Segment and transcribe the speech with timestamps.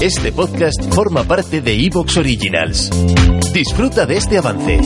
[0.00, 2.90] Este podcast forma parte de Evox Originals.
[3.52, 4.80] Disfruta de este avance.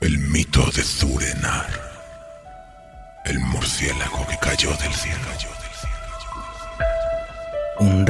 [0.00, 1.66] El mito de Zurenar.
[3.24, 5.51] El murciélago que cayó del cielo.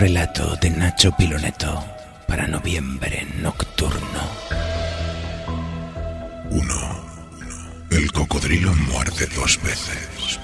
[0.02, 1.80] Relato de Nacho Piloneto
[2.26, 4.20] para noviembre nocturno.
[6.50, 7.04] 1.
[7.92, 10.40] El cocodrilo muerde dos veces.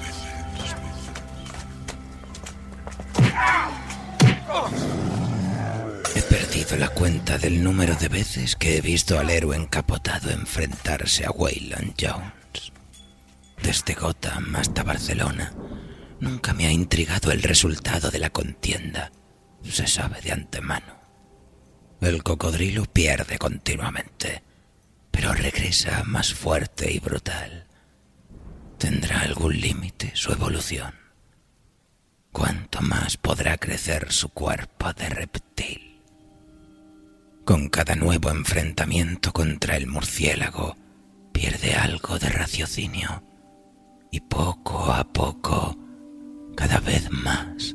[6.15, 11.27] He perdido la cuenta del número de veces que he visto al héroe encapotado enfrentarse
[11.27, 12.73] a Wayland Jones.
[13.61, 15.53] Desde Gotham hasta Barcelona,
[16.21, 19.11] nunca me ha intrigado el resultado de la contienda
[19.63, 20.99] se sabe de antemano.
[22.01, 24.43] El cocodrilo pierde continuamente,
[25.11, 27.67] pero regresa más fuerte y brutal.
[28.79, 30.95] ¿Tendrá algún límite su evolución?
[32.31, 36.01] ¿Cuánto más podrá crecer su cuerpo de reptil?
[37.45, 40.77] Con cada nuevo enfrentamiento contra el murciélago,
[41.33, 43.23] pierde algo de raciocinio
[44.13, 45.77] y poco a poco,
[46.55, 47.75] cada vez más,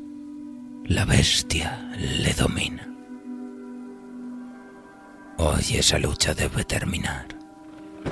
[0.85, 2.87] la bestia le domina.
[5.37, 7.27] Hoy esa lucha debe terminar.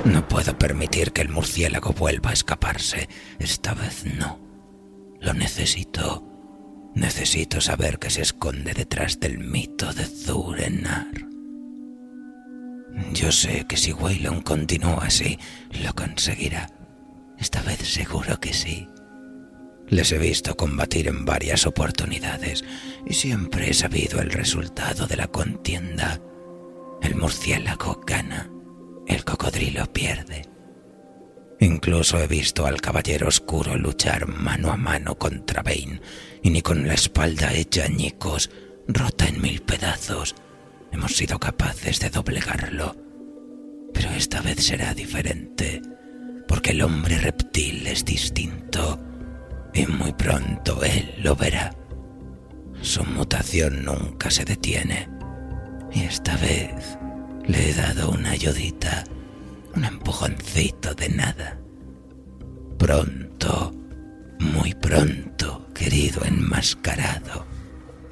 [0.05, 3.09] No puedo permitir que el murciélago vuelva a escaparse.
[3.39, 4.39] Esta vez no.
[5.19, 6.27] Lo necesito.
[6.95, 11.11] Necesito saber que se esconde detrás del mito de Zurenar.
[13.13, 15.37] Yo sé que si Waylon continúa así,
[15.83, 16.69] lo conseguirá.
[17.37, 18.87] Esta vez seguro que sí.
[19.89, 22.63] Les he visto combatir en varias oportunidades
[23.05, 26.21] y siempre he sabido el resultado de la contienda.
[27.01, 28.49] El murciélago gana,
[29.07, 30.43] el cocodrilo pierde.
[31.59, 36.01] Incluso he visto al caballero oscuro luchar mano a mano contra Bane
[36.41, 38.49] y ni con la espalda hecha añicos,
[38.87, 40.35] rota en mil pedazos,
[40.91, 42.95] hemos sido capaces de doblegarlo.
[43.93, 45.81] Pero esta vez será diferente,
[46.47, 49.10] porque el hombre reptil es distinto
[49.73, 51.73] y muy pronto él lo verá.
[52.81, 55.07] Su mutación nunca se detiene
[55.93, 56.97] y esta vez
[57.45, 59.03] le he dado una ayudita,
[59.75, 61.57] un empujoncito de nada.
[62.77, 63.73] Pronto,
[64.39, 67.45] muy pronto, querido enmascarado,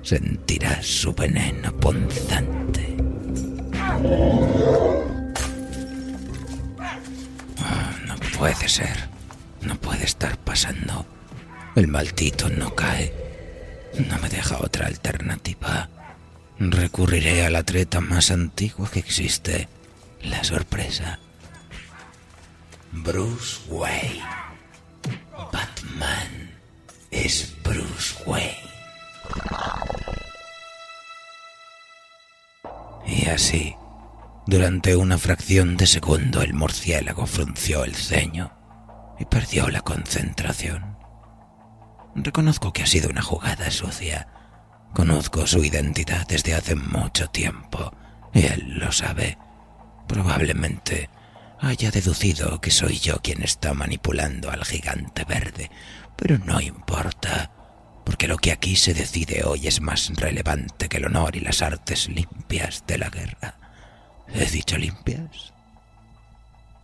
[0.01, 2.97] sentirás su veneno punzante.
[7.57, 9.09] Ah, no puede ser,
[9.61, 11.05] no puede estar pasando.
[11.75, 13.13] El maldito no cae.
[14.07, 15.89] No me deja otra alternativa.
[16.59, 19.69] Recurriré a la treta más antigua que existe,
[20.21, 21.19] la sorpresa.
[22.91, 24.23] Bruce Wayne.
[25.51, 26.51] Batman
[27.11, 28.57] es Bruce Wayne.
[33.07, 33.75] Y así,
[34.45, 38.51] durante una fracción de segundo, el murciélago frunció el ceño
[39.19, 40.98] y perdió la concentración.
[42.21, 44.27] Reconozco que ha sido una jugada sucia.
[44.93, 47.93] Conozco su identidad desde hace mucho tiempo
[48.33, 49.37] y él lo sabe.
[50.07, 51.09] Probablemente
[51.61, 55.71] haya deducido que soy yo quien está manipulando al gigante verde,
[56.17, 57.51] pero no importa,
[58.03, 61.61] porque lo que aquí se decide hoy es más relevante que el honor y las
[61.61, 63.55] artes limpias de la guerra.
[64.27, 65.53] ¿He dicho limpias?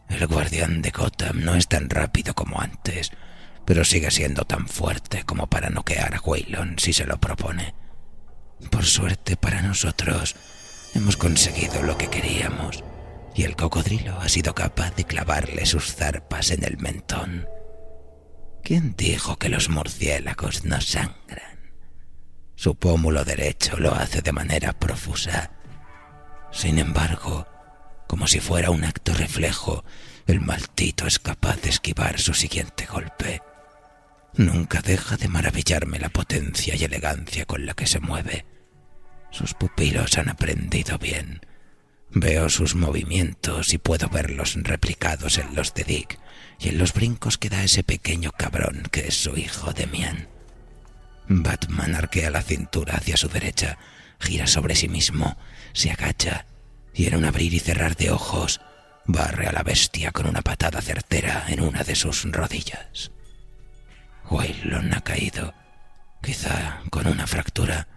[0.09, 3.11] El guardián de Gotham no es tan rápido como antes,
[3.65, 7.73] pero sigue siendo tan fuerte como para noquear a Waylon si se lo propone.
[8.69, 10.35] Por suerte para nosotros,
[10.94, 12.83] hemos conseguido lo que queríamos,
[13.35, 17.47] y el cocodrilo ha sido capaz de clavarle sus zarpas en el mentón.
[18.63, 21.73] ¿Quién dijo que los murciélagos no sangran?
[22.56, 25.51] Su pómulo derecho lo hace de manera profusa.
[26.51, 27.45] Sin embargo,
[28.07, 29.83] como si fuera un acto reflejo,
[30.25, 33.41] el maldito es capaz de esquivar su siguiente golpe.
[34.37, 38.45] Nunca deja de maravillarme la potencia y elegancia con la que se mueve.
[39.31, 41.41] Sus pupilos han aprendido bien.
[42.11, 46.19] Veo sus movimientos y puedo verlos replicados en los de Dick
[46.59, 50.27] y en los brincos que da ese pequeño cabrón que es su hijo Demian.
[51.27, 53.77] Batman arquea la cintura hacia su derecha,
[54.19, 55.38] gira sobre sí mismo,
[55.73, 56.45] se agacha
[56.93, 58.61] y en un abrir y cerrar de ojos
[59.05, 63.11] barre a la bestia con una patada certera en una de sus rodillas.
[64.30, 65.54] Waylon ha caído,
[66.22, 67.88] quizá con una fractura,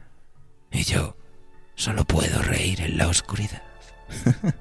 [0.71, 1.17] y yo
[1.75, 3.63] solo puedo reír en la oscuridad.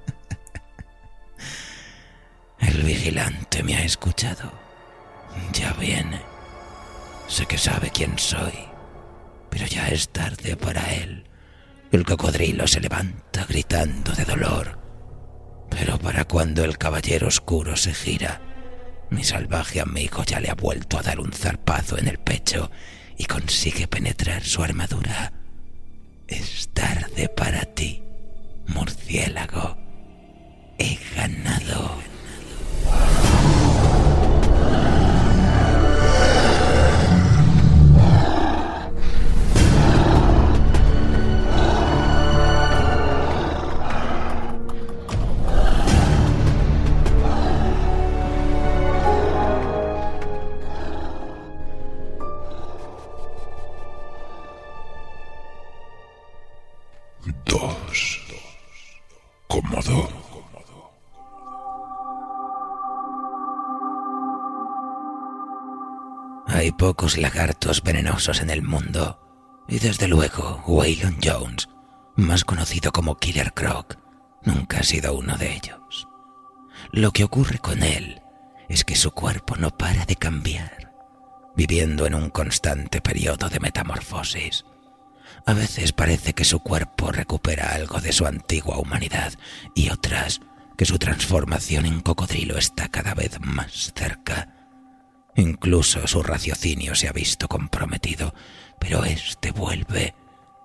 [2.60, 4.52] El vigilante me ha escuchado.
[5.54, 6.22] Ya viene.
[7.28, 8.54] Sé que sabe quién soy,
[9.50, 11.25] pero ya es tarde para él.
[11.92, 14.80] El cocodrilo se levanta gritando de dolor.
[15.69, 18.42] Pero para cuando el caballero oscuro se gira,
[19.10, 21.56] mi salvaje amigo ya le ha vuelto a dar un zarpazo
[21.98, 22.72] en el pecho
[23.18, 25.34] y consigue penetrar su armadura.
[26.28, 28.02] Es tarde para ti,
[28.68, 29.76] murciélago.
[66.77, 69.19] Pocos lagartos venenosos en el mundo.
[69.68, 71.68] Y desde luego, Waylon Jones,
[72.15, 73.97] más conocido como Killer Croc,
[74.44, 76.07] nunca ha sido uno de ellos.
[76.91, 78.21] Lo que ocurre con él
[78.69, 80.94] es que su cuerpo no para de cambiar,
[81.56, 84.65] viviendo en un constante periodo de metamorfosis.
[85.45, 89.33] A veces parece que su cuerpo recupera algo de su antigua humanidad
[89.75, 90.41] y otras
[90.77, 94.56] que su transformación en cocodrilo está cada vez más cerca.
[95.38, 98.34] Incluso su raciocinio se ha visto comprometido,
[98.80, 100.16] pero éste vuelve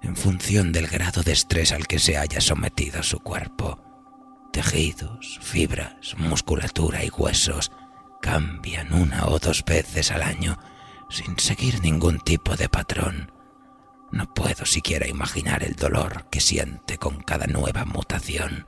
[0.03, 3.79] en función del grado de estrés al que se haya sometido su cuerpo.
[4.51, 7.71] Tejidos, fibras, musculatura y huesos
[8.23, 10.59] cambian una o dos veces al año
[11.11, 13.31] sin seguir ningún tipo de patrón.
[14.11, 18.67] No puedo siquiera imaginar el dolor que siente con cada nueva mutación.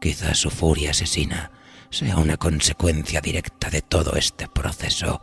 [0.00, 1.52] Quizás su furia asesina
[1.90, 5.20] sea una consecuencia directa de todo este proceso.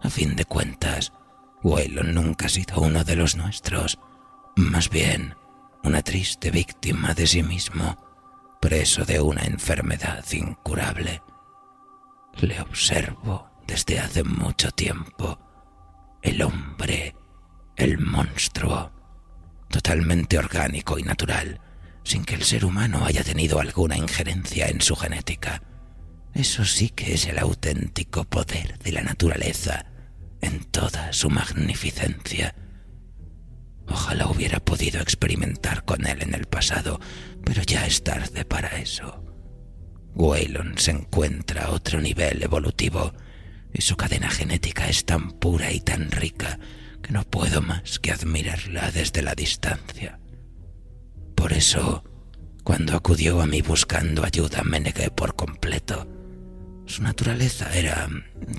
[0.00, 1.12] A fin de cuentas,
[1.62, 3.98] Waylon nunca ha sido uno de los nuestros,
[4.56, 5.34] más bien
[5.82, 7.96] una triste víctima de sí mismo,
[8.60, 11.22] preso de una enfermedad incurable.
[12.36, 15.38] Le observo desde hace mucho tiempo.
[16.22, 17.14] El hombre,
[17.76, 18.90] el monstruo,
[19.68, 21.60] totalmente orgánico y natural,
[22.02, 25.62] sin que el ser humano haya tenido alguna injerencia en su genética.
[26.34, 29.86] Eso sí que es el auténtico poder de la naturaleza
[30.40, 32.54] en toda su magnificencia.
[33.86, 37.00] Ojalá hubiera podido experimentar con él en el pasado,
[37.44, 39.22] pero ya es tarde para eso.
[40.14, 43.12] Waylon se encuentra a otro nivel evolutivo
[43.72, 46.58] y su cadena genética es tan pura y tan rica
[47.02, 50.18] que no puedo más que admirarla desde la distancia.
[51.34, 52.02] Por eso,
[52.64, 56.08] cuando acudió a mí buscando ayuda, me negué por completo.
[56.86, 58.08] Su naturaleza era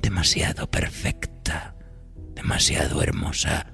[0.02, 1.76] demasiado perfecta,
[2.34, 3.68] demasiado hermosa,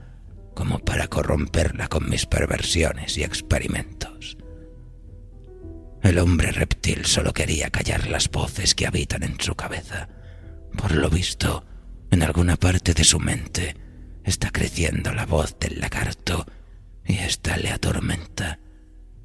[0.53, 4.37] como para corromperla con mis perversiones y experimentos.
[6.03, 10.09] El hombre reptil solo quería callar las voces que habitan en su cabeza.
[10.77, 11.65] Por lo visto,
[12.09, 13.75] en alguna parte de su mente
[14.23, 16.45] está creciendo la voz del lagarto
[17.05, 18.59] y ésta le atormenta.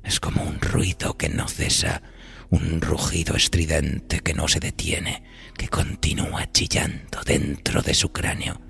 [0.05, 2.03] Es como un ruido que no cesa,
[2.51, 5.23] un rugido estridente que no se detiene,
[5.57, 8.61] que continúa chillando dentro de su cráneo.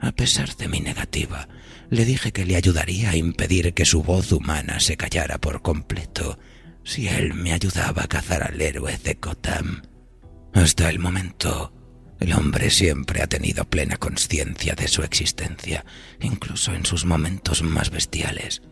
[0.00, 1.48] A pesar de mi negativa,
[1.90, 6.38] le dije que le ayudaría a impedir que su voz humana se callara por completo
[6.84, 9.82] si él me ayudaba a cazar al héroe de Gotham.
[10.54, 11.72] Hasta el momento,
[12.18, 15.84] el hombre siempre ha tenido plena conciencia de su existencia,
[16.20, 18.62] incluso en sus momentos más bestiales.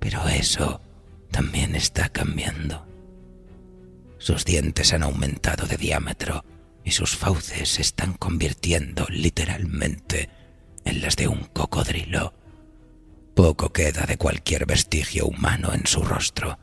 [0.00, 0.80] Pero eso
[1.30, 2.93] también está cambiando.
[4.24, 6.46] Sus dientes han aumentado de diámetro
[6.82, 10.30] y sus fauces se están convirtiendo literalmente
[10.86, 12.32] en las de un cocodrilo.
[13.36, 16.58] Poco queda de cualquier vestigio humano en su rostro.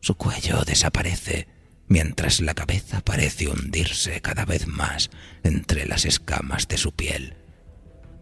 [0.00, 1.48] Su cuello desaparece,
[1.86, 5.08] mientras la cabeza parece hundirse cada vez más
[5.44, 7.38] entre las escamas de su piel.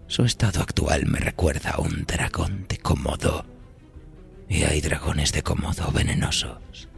[0.07, 3.47] Su estado actual me recuerda a un dragón de Komodo.
[4.49, 6.89] y hay dragones de Komodo venenosos.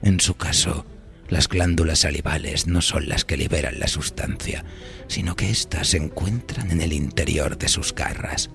[0.00, 0.86] En su caso,
[1.28, 4.64] las glándulas salivales no son las que liberan la sustancia,
[5.08, 8.50] sino que éstas se encuentran en el interior de sus garras.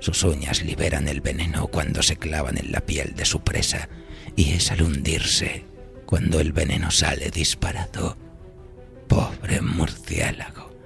[0.00, 3.88] Sus uñas liberan el veneno cuando se clavan en la piel de su presa,
[4.36, 5.64] y es al hundirse
[6.06, 8.18] cuando el veneno sale disparado.
[9.08, 10.76] Pobre murciélago.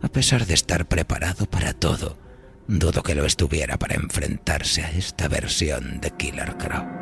[0.00, 2.18] A pesar de estar preparado para todo,
[2.66, 7.01] dudo que lo estuviera para enfrentarse a esta versión de Killer Croc.